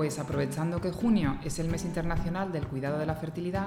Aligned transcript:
Pues 0.00 0.18
aprovechando 0.18 0.80
que 0.80 0.92
junio 0.92 1.36
es 1.44 1.58
el 1.58 1.68
mes 1.68 1.84
internacional 1.84 2.52
del 2.52 2.66
cuidado 2.66 2.98
de 2.98 3.04
la 3.04 3.16
fertilidad, 3.16 3.66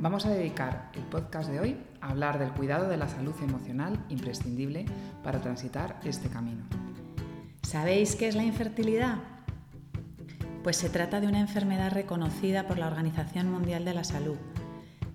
vamos 0.00 0.26
a 0.26 0.30
dedicar 0.30 0.90
el 0.94 1.04
podcast 1.04 1.48
de 1.48 1.60
hoy 1.60 1.76
a 2.00 2.08
hablar 2.08 2.40
del 2.40 2.50
cuidado 2.50 2.88
de 2.88 2.96
la 2.96 3.06
salud 3.06 3.32
emocional 3.40 4.04
imprescindible 4.08 4.86
para 5.22 5.40
transitar 5.40 6.00
este 6.02 6.28
camino. 6.30 6.64
¿Sabéis 7.62 8.16
qué 8.16 8.26
es 8.26 8.34
la 8.34 8.42
infertilidad? 8.42 9.18
Pues 10.64 10.76
se 10.76 10.90
trata 10.90 11.20
de 11.20 11.28
una 11.28 11.38
enfermedad 11.38 11.92
reconocida 11.92 12.66
por 12.66 12.76
la 12.76 12.88
Organización 12.88 13.48
Mundial 13.48 13.84
de 13.84 13.94
la 13.94 14.02
Salud, 14.02 14.38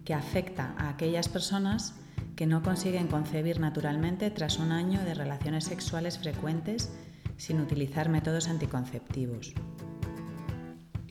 que 0.06 0.14
afecta 0.14 0.76
a 0.78 0.88
aquellas 0.88 1.28
personas 1.28 1.94
que 2.38 2.46
no 2.46 2.64
consiguen 2.64 3.08
concebir 3.08 3.60
naturalmente 3.60 4.32
tras 4.32 4.60
un 4.60 4.72
año 4.72 5.04
de 5.04 5.14
relaciones 5.14 5.66
sexuales 5.66 6.20
frecuentes 6.20 6.90
sin 7.36 7.60
utilizar 7.60 8.08
métodos 8.08 8.48
anticonceptivos. 8.48 9.54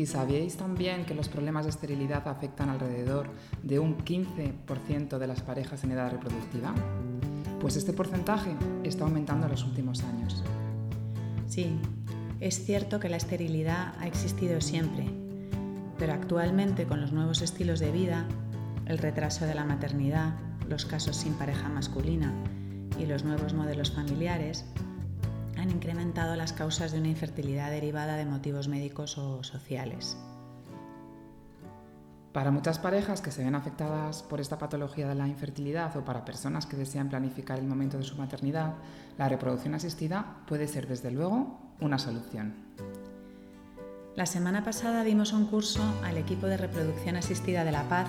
¿Y 0.02 0.06
sabíais 0.06 0.56
también 0.56 1.04
que 1.04 1.14
los 1.14 1.28
problemas 1.28 1.64
de 1.64 1.70
esterilidad 1.70 2.26
afectan 2.26 2.70
alrededor 2.70 3.30
de 3.62 3.78
un 3.78 3.98
15% 3.98 5.16
de 5.16 5.26
las 5.28 5.42
parejas 5.42 5.84
en 5.84 5.92
edad 5.92 6.10
reproductiva? 6.10 6.74
Pues 7.60 7.76
este 7.76 7.92
porcentaje 7.92 8.50
está 8.82 9.04
aumentando 9.04 9.46
en 9.46 9.52
los 9.52 9.62
últimos 9.62 10.02
años. 10.02 10.42
Sí, 11.46 11.78
es 12.40 12.64
cierto 12.64 12.98
que 12.98 13.08
la 13.08 13.16
esterilidad 13.16 13.94
ha 14.00 14.08
existido 14.08 14.60
siempre, 14.60 15.06
pero 15.98 16.14
actualmente 16.14 16.84
con 16.84 17.00
los 17.00 17.12
nuevos 17.12 17.40
estilos 17.40 17.78
de 17.78 17.92
vida, 17.92 18.26
el 18.86 18.98
retraso 18.98 19.46
de 19.46 19.54
la 19.54 19.64
maternidad, 19.64 20.34
los 20.68 20.84
casos 20.84 21.14
sin 21.14 21.34
pareja 21.34 21.68
masculina 21.68 22.34
y 22.98 23.06
los 23.06 23.22
nuevos 23.22 23.54
modelos 23.54 23.92
familiares, 23.92 24.64
han 25.62 25.70
incrementado 25.70 26.34
las 26.34 26.52
causas 26.52 26.90
de 26.90 26.98
una 26.98 27.08
infertilidad 27.08 27.70
derivada 27.70 28.16
de 28.16 28.26
motivos 28.26 28.66
médicos 28.66 29.16
o 29.16 29.44
sociales. 29.44 30.16
Para 32.32 32.50
muchas 32.50 32.80
parejas 32.80 33.20
que 33.20 33.30
se 33.30 33.44
ven 33.44 33.54
afectadas 33.54 34.24
por 34.24 34.40
esta 34.40 34.58
patología 34.58 35.06
de 35.06 35.14
la 35.14 35.28
infertilidad 35.28 35.96
o 35.96 36.04
para 36.04 36.24
personas 36.24 36.66
que 36.66 36.76
desean 36.76 37.10
planificar 37.10 37.60
el 37.60 37.66
momento 37.66 37.96
de 37.96 38.02
su 38.02 38.16
maternidad, 38.16 38.74
la 39.18 39.28
reproducción 39.28 39.74
asistida 39.74 40.38
puede 40.48 40.66
ser 40.66 40.88
desde 40.88 41.12
luego 41.12 41.60
una 41.80 41.98
solución. 41.98 42.54
La 44.16 44.26
semana 44.26 44.64
pasada 44.64 45.04
dimos 45.04 45.32
un 45.32 45.46
curso 45.46 45.82
al 46.02 46.16
equipo 46.16 46.46
de 46.46 46.56
reproducción 46.56 47.14
asistida 47.16 47.64
de 47.64 47.72
La 47.72 47.88
Paz 47.88 48.08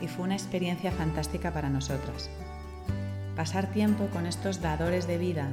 y 0.00 0.08
fue 0.08 0.24
una 0.24 0.34
experiencia 0.34 0.90
fantástica 0.90 1.52
para 1.52 1.70
nosotras. 1.70 2.28
Pasar 3.36 3.70
tiempo 3.72 4.08
con 4.12 4.26
estos 4.26 4.60
dadores 4.60 5.06
de 5.06 5.18
vida 5.18 5.48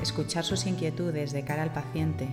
escuchar 0.00 0.44
sus 0.44 0.66
inquietudes 0.66 1.32
de 1.32 1.44
cara 1.44 1.62
al 1.62 1.72
paciente, 1.72 2.28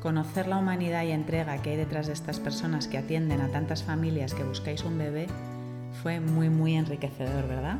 conocer 0.00 0.46
la 0.46 0.58
humanidad 0.58 1.04
y 1.04 1.10
entrega 1.10 1.60
que 1.62 1.70
hay 1.70 1.76
detrás 1.76 2.06
de 2.06 2.12
estas 2.12 2.38
personas 2.38 2.88
que 2.88 2.98
atienden 2.98 3.40
a 3.40 3.48
tantas 3.48 3.82
familias 3.82 4.34
que 4.34 4.44
buscáis 4.44 4.84
un 4.84 4.98
bebé, 4.98 5.26
fue 6.02 6.20
muy, 6.20 6.48
muy 6.48 6.74
enriquecedor, 6.74 7.48
¿verdad? 7.48 7.78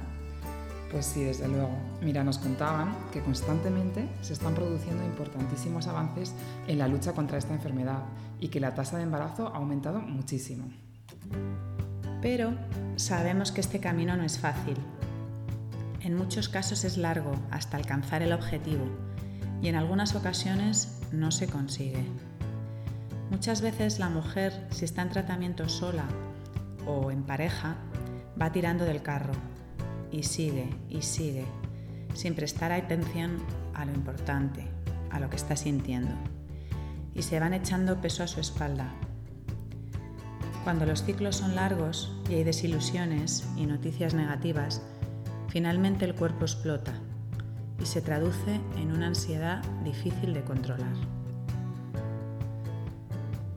Pues 0.90 1.06
sí, 1.06 1.24
desde 1.24 1.48
luego. 1.48 1.76
Mira, 2.00 2.24
nos 2.24 2.38
contaban 2.38 2.94
que 3.12 3.20
constantemente 3.20 4.08
se 4.22 4.32
están 4.32 4.54
produciendo 4.54 5.04
importantísimos 5.04 5.86
avances 5.88 6.32
en 6.68 6.78
la 6.78 6.88
lucha 6.88 7.12
contra 7.12 7.38
esta 7.38 7.54
enfermedad 7.54 8.04
y 8.40 8.48
que 8.48 8.60
la 8.60 8.74
tasa 8.74 8.96
de 8.96 9.02
embarazo 9.02 9.48
ha 9.48 9.58
aumentado 9.58 10.00
muchísimo. 10.00 10.70
Pero 12.22 12.54
sabemos 12.96 13.52
que 13.52 13.60
este 13.60 13.80
camino 13.80 14.16
no 14.16 14.24
es 14.24 14.38
fácil 14.38 14.76
en 16.06 16.16
muchos 16.16 16.48
casos 16.48 16.84
es 16.84 16.96
largo 16.96 17.32
hasta 17.50 17.76
alcanzar 17.76 18.22
el 18.22 18.32
objetivo 18.32 18.86
y 19.60 19.66
en 19.66 19.74
algunas 19.74 20.14
ocasiones 20.14 21.00
no 21.10 21.32
se 21.32 21.48
consigue. 21.48 22.04
Muchas 23.28 23.60
veces 23.60 23.98
la 23.98 24.08
mujer, 24.08 24.68
si 24.70 24.84
está 24.84 25.02
en 25.02 25.10
tratamiento 25.10 25.68
sola 25.68 26.04
o 26.86 27.10
en 27.10 27.24
pareja, 27.24 27.78
va 28.40 28.52
tirando 28.52 28.84
del 28.84 29.02
carro 29.02 29.32
y 30.12 30.22
sigue 30.22 30.70
y 30.88 31.02
sigue, 31.02 31.44
sin 32.14 32.36
prestar 32.36 32.70
atención 32.70 33.42
a 33.74 33.84
lo 33.84 33.92
importante, 33.92 34.64
a 35.10 35.18
lo 35.18 35.28
que 35.28 35.36
está 35.36 35.56
sintiendo, 35.56 36.14
y 37.14 37.22
se 37.22 37.40
van 37.40 37.52
echando 37.52 38.00
peso 38.00 38.22
a 38.22 38.28
su 38.28 38.38
espalda. 38.38 38.92
Cuando 40.62 40.86
los 40.86 41.02
ciclos 41.02 41.34
son 41.34 41.56
largos 41.56 42.16
y 42.30 42.34
hay 42.34 42.44
desilusiones 42.44 43.44
y 43.56 43.66
noticias 43.66 44.14
negativas, 44.14 44.82
Finalmente 45.56 46.04
el 46.04 46.14
cuerpo 46.14 46.44
explota 46.44 46.92
y 47.82 47.86
se 47.86 48.02
traduce 48.02 48.60
en 48.76 48.92
una 48.92 49.06
ansiedad 49.06 49.64
difícil 49.84 50.34
de 50.34 50.44
controlar. 50.44 50.92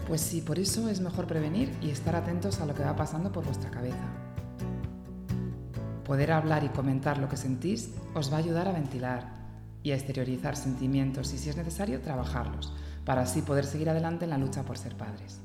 Pues 0.08 0.22
sí, 0.22 0.40
por 0.40 0.60
eso 0.60 0.88
es 0.88 1.02
mejor 1.02 1.28
prevenir 1.28 1.78
y 1.82 1.90
estar 1.90 2.16
atentos 2.16 2.62
a 2.62 2.66
lo 2.66 2.74
que 2.74 2.86
va 2.86 2.96
pasando 2.96 3.34
por 3.34 3.44
vuestra 3.44 3.70
cabeza. 3.70 4.06
Poder 6.06 6.32
hablar 6.32 6.64
y 6.64 6.70
comentar 6.70 7.18
lo 7.18 7.28
que 7.28 7.36
sentís 7.36 7.94
os 8.14 8.32
va 8.32 8.38
a 8.38 8.40
ayudar 8.40 8.70
a 8.70 8.72
ventilar 8.72 9.34
y 9.84 9.92
a 9.92 9.96
exteriorizar 9.96 10.56
sentimientos 10.56 11.34
y 11.34 11.38
si 11.38 11.50
es 11.50 11.58
necesario 11.58 12.00
trabajarlos, 12.00 12.74
para 13.04 13.24
así 13.24 13.42
poder 13.42 13.66
seguir 13.66 13.90
adelante 13.90 14.24
en 14.24 14.30
la 14.30 14.38
lucha 14.38 14.64
por 14.64 14.78
ser 14.78 14.96
padres. 14.96 15.42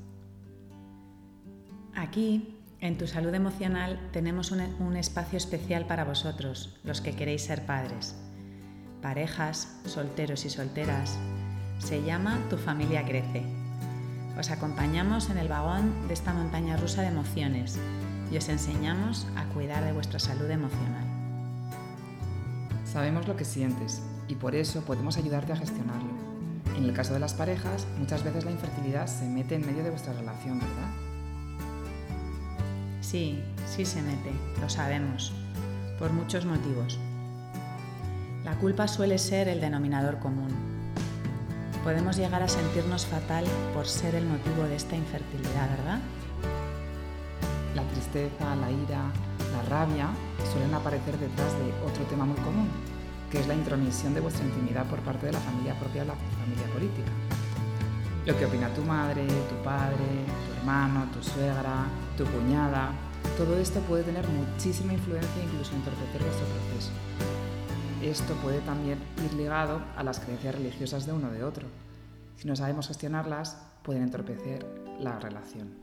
Aquí 1.95 2.54
en 2.81 2.97
tu 2.97 3.07
salud 3.07 3.33
emocional 3.33 3.99
tenemos 4.11 4.51
un, 4.51 4.95
espacio 4.95 5.37
especial 5.37 5.85
para 5.85 6.03
vosotros, 6.03 6.75
los 6.83 7.01
que 7.01 7.15
queréis 7.15 7.43
ser 7.43 7.65
padres. 7.65 8.15
Parejas, 9.01 9.69
solteros 9.85 10.45
y 10.45 10.49
solteras. 10.49 11.17
Se 11.79 12.03
llama 12.03 12.39
Tu 12.49 12.57
familia 12.57 13.05
crece. 13.05 13.43
Os 14.37 14.51
acompañamos 14.51 15.29
en 15.29 15.37
el 15.37 15.47
vagón 15.47 16.07
de 16.07 16.13
esta 16.13 16.33
montaña 16.33 16.75
rusa 16.77 17.01
de 17.01 17.07
emociones 17.07 17.79
y 18.31 18.37
os 18.37 18.49
enseñamos 18.49 19.27
a 19.35 19.45
cuidar 19.53 19.83
de 19.85 19.93
vuestra 19.93 20.19
salud 20.19 20.49
emocional. 20.49 21.05
Sabemos 22.85 23.27
lo 23.27 23.35
que 23.35 23.45
sientes 23.45 24.01
y 24.27 24.35
por 24.35 24.55
eso 24.55 24.81
podemos 24.81 25.17
ayudarte 25.17 25.53
a 25.53 25.57
gestionarlo. 25.57 26.09
En 26.75 26.83
el 26.83 26.93
caso 26.93 27.13
de 27.13 27.19
las 27.19 27.33
parejas, 27.33 27.87
muchas 27.97 28.23
veces 28.23 28.43
la 28.43 28.51
infertilidad 28.51 29.07
se 29.07 29.25
mete 29.25 29.55
en 29.55 29.65
medio 29.65 29.83
de 29.83 29.91
vuestra 29.91 30.13
relación, 30.13 30.59
¿verdad? 30.59 31.14
Sí, 33.05 33.39
sí 33.67 33.85
se 33.85 34.01
mete, 34.01 34.31
lo 34.59 34.67
sabemos, 34.67 35.31
por 35.99 36.11
muchos 36.11 36.43
motivos. 36.43 36.97
La 38.43 38.55
culpa 38.55 38.87
suele 38.87 39.19
ser 39.19 39.47
el 39.47 39.61
denominador 39.61 40.17
común. 40.17 40.49
Podemos 41.83 42.17
llegar 42.17 42.41
a 42.41 42.47
sentirnos 42.47 43.05
fatal 43.05 43.45
por 43.75 43.85
ser 43.85 44.15
el 44.15 44.25
motivo 44.25 44.63
de 44.63 44.75
esta 44.75 44.95
infertilidad, 44.95 45.69
¿verdad? 45.77 45.99
La 47.75 47.83
tristeza, 47.89 48.55
la 48.55 48.71
ira, 48.71 49.11
la 49.53 49.61
rabia 49.69 50.09
suelen 50.51 50.73
aparecer 50.73 51.15
detrás 51.19 51.53
de 51.59 51.87
otro 51.87 52.03
tema 52.05 52.25
muy 52.25 52.37
común, 52.37 52.69
que 53.29 53.39
es 53.39 53.47
la 53.47 53.53
intromisión 53.53 54.15
de 54.15 54.21
vuestra 54.21 54.45
intimidad 54.45 54.83
por 54.87 54.99
parte 55.01 55.27
de 55.27 55.33
la 55.33 55.39
familia 55.41 55.79
propia 55.79 56.01
o 56.01 56.05
la 56.05 56.15
familia 56.15 56.73
política. 56.73 57.24
Lo 58.25 58.35
que 58.35 58.45
opina 58.47 58.73
tu 58.73 58.81
madre, 58.81 59.23
tu 59.27 59.55
padre, 59.63 60.25
tu 60.47 60.59
hermano, 60.59 61.05
tu 61.13 61.21
suegra, 61.21 61.85
tu 62.17 62.25
cuñada, 62.25 62.89
todo 63.37 63.55
esto 63.59 63.79
puede 63.81 64.03
tener 64.03 64.25
muchísima 64.27 64.93
influencia 64.93 65.41
e 65.41 65.45
incluso 65.45 65.75
entorpecer 65.75 66.23
vuestro 66.23 66.47
proceso. 66.47 66.91
Esto 68.01 68.33
puede 68.41 68.61
también 68.61 68.97
ir 69.23 69.33
ligado 69.33 69.79
a 69.95 70.03
las 70.03 70.19
creencias 70.19 70.55
religiosas 70.55 71.05
de 71.05 71.13
uno 71.13 71.29
de 71.29 71.43
otro. 71.43 71.67
Si 72.37 72.47
no 72.47 72.55
sabemos 72.55 72.87
gestionarlas, 72.87 73.61
pueden 73.83 74.01
entorpecer 74.01 74.65
la 74.99 75.19
relación. 75.19 75.75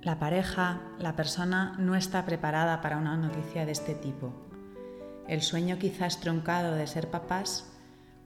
La 0.00 0.18
pareja, 0.18 0.80
la 0.98 1.16
persona 1.16 1.76
no 1.78 1.96
está 1.96 2.24
preparada 2.24 2.80
para 2.80 2.96
una 2.96 3.18
noticia 3.18 3.66
de 3.66 3.72
este 3.72 3.94
tipo. 3.94 4.32
El 5.28 5.42
sueño 5.42 5.78
quizás 5.78 6.20
truncado 6.20 6.74
de 6.74 6.86
ser 6.86 7.10
papás 7.10 7.70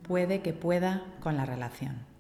puede 0.03 0.43
que 0.43 0.53
pueda 0.53 1.03
con 1.21 1.37
la 1.37 1.45
relación. 1.45 2.16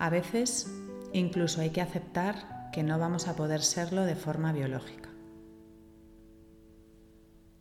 A 0.00 0.10
veces 0.10 0.72
incluso 1.12 1.60
hay 1.60 1.70
que 1.70 1.80
aceptar 1.80 2.70
que 2.72 2.84
no 2.84 3.00
vamos 3.00 3.26
a 3.26 3.34
poder 3.34 3.62
serlo 3.62 4.04
de 4.04 4.14
forma 4.14 4.52
biológica. 4.52 5.08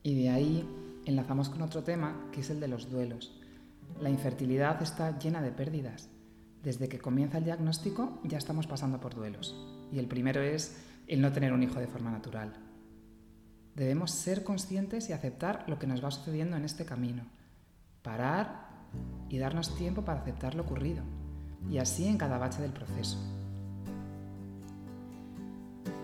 Y 0.04 0.22
de 0.22 0.30
ahí 0.30 1.01
enlazamos 1.06 1.50
con 1.50 1.63
otro 1.63 1.84
tema 1.84 2.30
que 2.31 2.42
es 2.42 2.51
el 2.51 2.60
de 2.60 2.68
los 2.68 2.92
duelos. 2.92 3.42
La 4.00 4.12
infertilidad 4.12 4.80
está 4.84 5.18
llena 5.18 5.42
de 5.42 5.51
pérdidas. 5.51 6.10
Desde 6.62 6.88
que 6.88 7.00
comienza 7.00 7.39
el 7.39 7.45
diagnóstico 7.45 8.22
ya 8.24 8.38
estamos 8.38 8.68
pasando 8.68 9.00
por 9.00 9.16
duelos. 9.16 9.56
Y 9.92 9.98
el 9.98 10.07
primero 10.07 10.40
es 10.40 10.78
el 11.07 11.22
no 11.22 11.31
tener 11.31 11.54
un 11.54 11.63
hijo 11.63 11.80
de 11.80 11.88
forma 11.88 12.12
natural. 12.12 12.54
Debemos 13.74 14.12
ser 14.12 14.44
conscientes 14.44 15.10
y 15.10 15.13
aceptar 15.13 15.66
lo 15.68 15.80
que 15.80 15.88
nos 15.88 16.04
va 16.04 16.12
sucediendo 16.12 16.56
en 16.56 16.66
este 16.66 16.86
camino. 16.86 17.24
Parar 18.04 18.68
y 19.28 19.40
darnos 19.40 19.75
tiempo 19.75 20.06
para 20.06 20.22
aceptar 20.22 20.54
lo 20.54 20.62
ocurrido. 20.62 21.17
Y 21.69 21.80
así 21.80 22.07
en 22.07 22.18
cada 22.18 22.38
bache 22.38 22.62
del 22.62 22.71
proceso. 22.71 23.18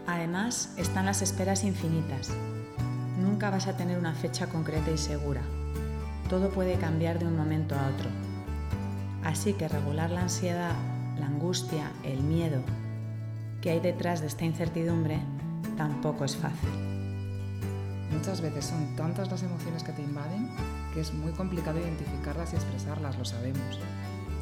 Además, 0.07 0.73
están 0.77 1.05
las 1.05 1.21
esperas 1.21 1.63
infinitas. 1.63 2.31
Nunca 3.19 3.49
vas 3.49 3.67
a 3.67 3.77
tener 3.77 3.97
una 3.97 4.13
fecha 4.13 4.47
concreta 4.47 4.91
y 4.91 4.97
segura. 4.97 5.41
Todo 6.29 6.49
puede 6.49 6.75
cambiar 6.75 7.19
de 7.19 7.25
un 7.25 7.37
momento 7.37 7.75
a 7.75 7.87
otro. 7.87 8.09
Así 9.23 9.53
que 9.53 9.67
regular 9.69 10.09
la 10.09 10.21
ansiedad, 10.21 10.75
la 11.17 11.27
angustia, 11.27 11.91
el 12.03 12.21
miedo 12.21 12.61
que 13.63 13.69
hay 13.69 13.79
detrás 13.79 14.19
de 14.19 14.27
esta 14.27 14.43
incertidumbre 14.43 15.21
tampoco 15.77 16.25
es 16.25 16.35
fácil. 16.35 16.69
Muchas 18.11 18.41
veces 18.41 18.65
son 18.65 18.93
tantas 18.97 19.31
las 19.31 19.41
emociones 19.41 19.83
que 19.83 19.93
te 19.93 20.01
invaden 20.01 20.49
que 20.93 20.99
es 20.99 21.13
muy 21.13 21.31
complicado 21.31 21.79
identificarlas 21.79 22.51
y 22.51 22.57
expresarlas, 22.57 23.17
lo 23.17 23.23
sabemos. 23.23 23.79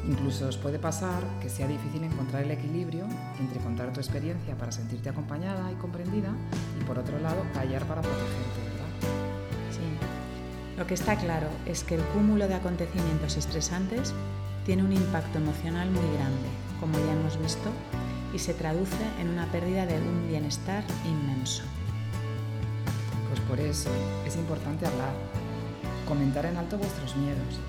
Incluso 0.08 0.48
os 0.48 0.56
puede 0.56 0.80
pasar 0.80 1.22
que 1.40 1.48
sea 1.48 1.68
difícil 1.68 2.02
encontrar 2.02 2.42
el 2.42 2.50
equilibrio 2.50 3.06
entre 3.38 3.60
contar 3.60 3.92
tu 3.92 4.00
experiencia 4.00 4.56
para 4.56 4.72
sentirte 4.72 5.08
acompañada 5.08 5.70
y 5.70 5.76
comprendida 5.76 6.34
y 6.80 6.84
por 6.84 6.98
otro 6.98 7.20
lado 7.20 7.44
callar 7.54 7.84
para 7.86 8.02
protegerte, 8.02 8.60
¿verdad? 8.64 8.90
Sí. 9.70 10.76
Lo 10.76 10.86
que 10.88 10.94
está 10.94 11.16
claro 11.16 11.46
es 11.66 11.84
que 11.84 11.94
el 11.94 12.02
cúmulo 12.06 12.48
de 12.48 12.54
acontecimientos 12.54 13.36
estresantes 13.36 14.12
tiene 14.66 14.82
un 14.82 14.92
impacto 14.92 15.38
emocional 15.38 15.88
muy 15.90 16.16
grande, 16.16 16.48
como 16.80 16.98
ya 16.98 17.12
hemos 17.12 17.40
visto, 17.40 17.70
y 18.34 18.38
se 18.40 18.54
traduce 18.54 19.04
en 19.20 19.28
una 19.28 19.46
pérdida 19.52 19.86
de 19.86 20.00
un 20.00 20.26
bienestar 20.26 20.82
inmenso. 21.04 21.62
Pues 23.28 23.40
por 23.40 23.60
eso 23.60 23.90
es 24.26 24.34
importante 24.36 24.84
hablar, 24.86 25.12
comentar 26.08 26.44
en 26.46 26.56
alto 26.56 26.76
vuestros 26.76 27.16
miedos, 27.16 27.60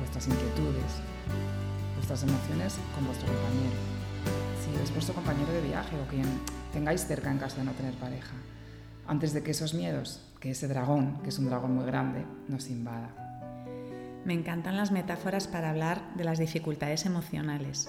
vuestras 0.00 0.26
inquietudes, 0.28 1.11
vuestras 2.02 2.22
emociones 2.24 2.78
con 2.94 3.06
vuestro 3.06 3.28
compañero. 3.28 3.76
Si 4.60 4.82
es 4.82 4.92
vuestro 4.92 5.14
compañero 5.14 5.52
de 5.52 5.60
viaje 5.60 5.96
o 5.96 6.06
quien 6.08 6.26
tengáis 6.72 7.06
cerca 7.06 7.30
en 7.30 7.38
caso 7.38 7.58
de 7.58 7.64
no 7.64 7.72
tener 7.72 7.94
pareja, 7.94 8.34
antes 9.06 9.32
de 9.32 9.42
que 9.42 9.52
esos 9.52 9.72
miedos, 9.72 10.20
que 10.40 10.50
ese 10.50 10.66
dragón, 10.66 11.22
que 11.22 11.28
es 11.28 11.38
un 11.38 11.46
dragón 11.46 11.74
muy 11.74 11.84
grande, 11.84 12.24
nos 12.48 12.68
invada. 12.70 13.14
Me 14.24 14.34
encantan 14.34 14.76
las 14.76 14.90
metáforas 14.90 15.46
para 15.46 15.70
hablar 15.70 16.14
de 16.16 16.24
las 16.24 16.38
dificultades 16.38 17.06
emocionales. 17.06 17.88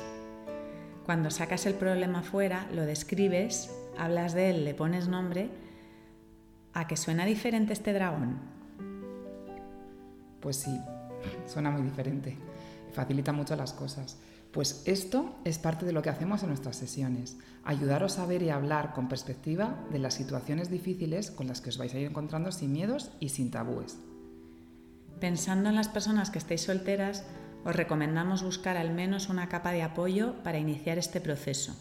Cuando 1.06 1.32
sacas 1.32 1.66
el 1.66 1.74
problema 1.74 2.22
fuera, 2.22 2.68
lo 2.72 2.86
describes, 2.86 3.72
hablas 3.98 4.34
de 4.34 4.52
él, 4.52 4.64
le 4.64 4.74
pones 4.74 5.08
nombre, 5.08 5.50
¿a 6.74 6.88
que 6.88 6.98
suena 6.98 7.26
diferente 7.26 7.74
este 7.74 7.94
dragón? 7.94 8.38
Pues 10.40 10.58
sí, 10.58 10.80
suena 11.48 11.72
muy 11.72 11.82
diferente 11.82 12.38
facilita 12.94 13.34
mucho 13.34 13.56
las 13.56 13.74
cosas. 13.74 14.18
Pues 14.52 14.84
esto 14.86 15.36
es 15.46 15.58
parte 15.58 15.86
de 15.86 15.94
lo 15.94 16.04
que 16.04 16.10
hacemos 16.10 16.44
en 16.44 16.50
nuestras 16.50 16.76
sesiones, 16.76 17.38
ayudaros 17.64 18.20
a 18.20 18.28
ver 18.28 18.44
y 18.44 18.52
hablar 18.52 18.94
con 18.94 19.10
perspectiva 19.10 19.84
de 19.92 19.98
las 19.98 20.14
situaciones 20.14 20.70
difíciles 20.70 21.32
con 21.32 21.48
las 21.48 21.60
que 21.60 21.70
os 21.70 21.80
vais 21.80 21.94
a 21.96 22.00
ir 22.00 22.08
encontrando 22.08 22.52
sin 22.52 22.72
miedos 22.72 23.12
y 23.20 23.30
sin 23.30 23.50
tabúes. 23.50 23.98
Pensando 25.20 25.70
en 25.70 25.76
las 25.76 25.88
personas 25.88 26.30
que 26.30 26.38
estáis 26.38 26.62
solteras, 26.62 27.26
os 27.66 27.76
recomendamos 27.76 28.44
buscar 28.44 28.78
al 28.78 28.94
menos 28.94 29.30
una 29.30 29.50
capa 29.50 29.72
de 29.72 29.82
apoyo 29.82 30.36
para 30.44 30.60
iniciar 30.60 30.98
este 30.98 31.22
proceso. 31.22 31.76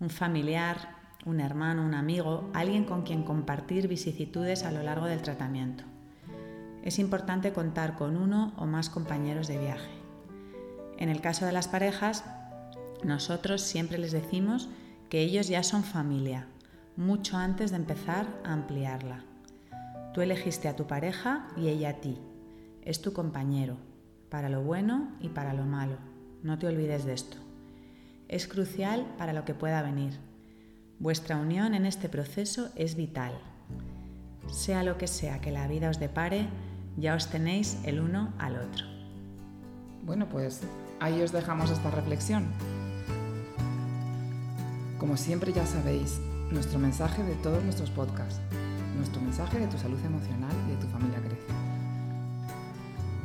Un 0.00 0.10
familiar, 0.10 0.96
un 1.26 1.40
hermano, 1.40 1.84
un 1.84 1.94
amigo, 1.94 2.50
alguien 2.54 2.84
con 2.84 3.02
quien 3.02 3.22
compartir 3.22 3.86
vicisitudes 3.86 4.64
a 4.64 4.72
lo 4.72 4.82
largo 4.82 5.06
del 5.06 5.22
tratamiento. 5.22 5.84
Es 6.82 6.98
importante 6.98 7.52
contar 7.52 7.96
con 7.96 8.16
uno 8.16 8.54
o 8.56 8.66
más 8.66 8.88
compañeros 8.88 9.46
de 9.46 9.58
viaje. 9.58 9.97
En 10.98 11.08
el 11.08 11.20
caso 11.20 11.46
de 11.46 11.52
las 11.52 11.68
parejas, 11.68 12.24
nosotros 13.04 13.62
siempre 13.62 13.98
les 13.98 14.10
decimos 14.12 14.68
que 15.08 15.20
ellos 15.20 15.48
ya 15.48 15.62
son 15.62 15.84
familia, 15.84 16.48
mucho 16.96 17.36
antes 17.36 17.70
de 17.70 17.76
empezar 17.76 18.26
a 18.44 18.52
ampliarla. 18.52 19.24
Tú 20.12 20.20
elegiste 20.20 20.66
a 20.66 20.74
tu 20.74 20.88
pareja 20.88 21.46
y 21.56 21.68
ella 21.68 21.90
a 21.90 21.94
ti. 21.94 22.18
Es 22.82 23.00
tu 23.00 23.12
compañero, 23.12 23.76
para 24.28 24.48
lo 24.48 24.62
bueno 24.62 25.12
y 25.20 25.28
para 25.28 25.54
lo 25.54 25.64
malo. 25.64 25.96
No 26.42 26.58
te 26.58 26.66
olvides 26.66 27.04
de 27.04 27.14
esto. 27.14 27.36
Es 28.26 28.48
crucial 28.48 29.06
para 29.16 29.32
lo 29.32 29.44
que 29.44 29.54
pueda 29.54 29.80
venir. 29.82 30.18
Vuestra 30.98 31.36
unión 31.36 31.74
en 31.74 31.86
este 31.86 32.08
proceso 32.08 32.70
es 32.74 32.96
vital. 32.96 33.38
Sea 34.50 34.82
lo 34.82 34.98
que 34.98 35.06
sea 35.06 35.40
que 35.40 35.52
la 35.52 35.68
vida 35.68 35.90
os 35.90 36.00
depare, 36.00 36.48
ya 36.96 37.14
os 37.14 37.28
tenéis 37.28 37.78
el 37.84 38.00
uno 38.00 38.32
al 38.38 38.56
otro. 38.56 38.86
Bueno, 40.02 40.28
pues 40.28 40.62
ahí 41.00 41.22
os 41.22 41.32
dejamos 41.32 41.70
esta 41.70 41.90
reflexión. 41.90 42.46
Como 44.98 45.16
siempre 45.16 45.52
ya 45.52 45.64
sabéis, 45.66 46.20
nuestro 46.50 46.78
mensaje 46.78 47.22
de 47.22 47.34
todos 47.36 47.62
nuestros 47.62 47.90
podcasts, 47.90 48.40
nuestro 48.96 49.20
mensaje 49.20 49.60
de 49.60 49.66
tu 49.68 49.78
salud 49.78 49.98
emocional 50.04 50.52
y 50.66 50.70
de 50.72 50.76
tu 50.76 50.88
familia 50.88 51.20
crece. 51.20 51.46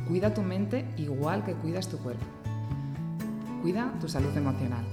Cuida 0.06 0.34
tu 0.34 0.42
mente 0.42 0.86
igual 0.96 1.44
que 1.44 1.54
cuidas 1.54 1.88
tu 1.88 1.98
cuerpo. 1.98 2.24
Cuida 3.62 3.92
tu 4.00 4.08
salud 4.08 4.36
emocional. 4.36 4.84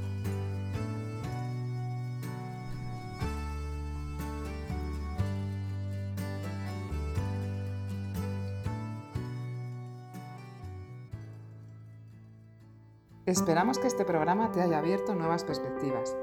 Esperamos 13.31 13.79
que 13.79 13.87
este 13.87 14.03
programa 14.03 14.51
te 14.51 14.61
haya 14.61 14.79
abierto 14.79 15.15
nuevas 15.15 15.45
perspectivas. 15.45 16.17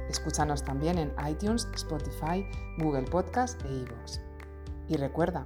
Escúchanos 0.08 0.64
también 0.64 0.96
en 0.96 1.12
iTunes, 1.28 1.68
Spotify, 1.74 2.48
Google 2.78 3.10
Podcast 3.10 3.62
e 3.66 3.68
iVoox. 3.68 4.20
Y 4.88 4.96
recuerda, 4.96 5.44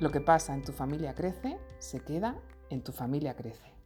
lo 0.00 0.10
que 0.10 0.20
pasa 0.20 0.54
en 0.54 0.64
tu 0.64 0.72
familia 0.72 1.14
crece, 1.14 1.56
se 1.78 2.00
queda 2.00 2.34
en 2.70 2.82
tu 2.82 2.92
familia 2.92 3.34
crece. 3.34 3.77